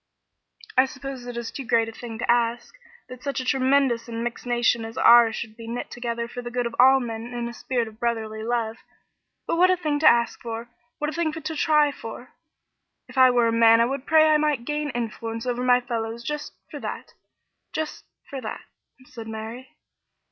"I 0.75 0.87
suppose 0.87 1.27
it 1.27 1.37
is 1.37 1.51
too 1.51 1.63
great 1.63 1.87
a 1.87 1.91
thing 1.91 2.17
to 2.17 2.31
ask 2.31 2.73
that 3.07 3.21
such 3.21 3.39
a 3.39 3.45
tremendous 3.45 4.07
and 4.07 4.23
mixed 4.23 4.47
nation 4.47 4.83
as 4.83 4.97
ours 4.97 5.35
should 5.35 5.55
be 5.55 5.67
knit 5.67 5.91
together 5.91 6.27
for 6.27 6.41
the 6.41 6.49
good 6.49 6.65
of 6.65 6.75
all 6.79 6.99
men 6.99 7.27
in 7.31 7.47
a 7.47 7.53
spirit 7.53 7.87
of 7.87 7.99
brotherly 7.99 8.41
love 8.41 8.77
but 9.45 9.57
what 9.57 9.69
a 9.69 9.77
thing 9.77 9.99
to 9.99 10.07
ask 10.09 10.41
for! 10.41 10.69
What 10.97 11.11
a 11.11 11.13
thing 11.13 11.31
to 11.33 11.55
try 11.55 11.91
for! 11.91 12.33
If 13.07 13.15
I 13.15 13.29
were 13.29 13.47
a 13.49 13.51
man, 13.51 13.79
I 13.79 13.85
would 13.85 14.07
pray 14.07 14.23
that 14.23 14.33
I 14.33 14.37
might 14.37 14.65
gain 14.65 14.89
influence 14.89 15.45
over 15.45 15.63
my 15.63 15.79
fellows 15.79 16.23
just 16.23 16.53
for 16.71 16.79
that 16.79 17.13
just 17.71 18.03
for 18.27 18.41
that," 18.41 18.61
said 19.05 19.27
Mary. 19.27 19.75